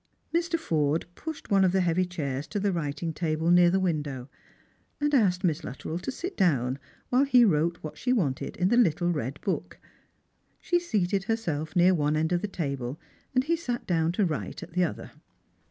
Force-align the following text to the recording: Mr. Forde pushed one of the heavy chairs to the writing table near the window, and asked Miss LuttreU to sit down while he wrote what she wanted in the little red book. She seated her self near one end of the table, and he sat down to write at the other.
Mr. 0.33 0.57
Forde 0.57 1.05
pushed 1.13 1.51
one 1.51 1.63
of 1.63 1.73
the 1.73 1.81
heavy 1.81 2.05
chairs 2.05 2.47
to 2.47 2.59
the 2.59 2.71
writing 2.73 3.13
table 3.13 3.51
near 3.51 3.69
the 3.69 3.79
window, 3.79 4.29
and 4.99 5.13
asked 5.13 5.43
Miss 5.43 5.61
LuttreU 5.61 6.01
to 6.01 6.11
sit 6.11 6.35
down 6.35 6.79
while 7.09 7.23
he 7.23 7.45
wrote 7.45 7.77
what 7.83 7.99
she 7.99 8.11
wanted 8.11 8.57
in 8.57 8.69
the 8.69 8.77
little 8.77 9.11
red 9.11 9.39
book. 9.41 9.77
She 10.59 10.79
seated 10.79 11.25
her 11.25 11.37
self 11.37 11.75
near 11.75 11.93
one 11.93 12.17
end 12.17 12.31
of 12.31 12.41
the 12.41 12.47
table, 12.47 12.99
and 13.35 13.43
he 13.43 13.55
sat 13.55 13.85
down 13.85 14.11
to 14.13 14.25
write 14.25 14.63
at 14.63 14.71
the 14.73 14.83
other. 14.83 15.11